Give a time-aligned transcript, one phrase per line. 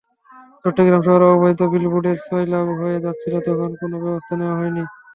[0.61, 4.83] চট্টগ্রাম শহর অবৈধ বিলবোর্ডে সয়লাব হয়ে যাচ্ছিল তখন কোনো ব্যবস্থা নেওয়া হয়নি।